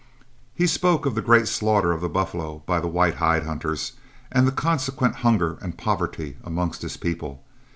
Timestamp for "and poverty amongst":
5.61-6.81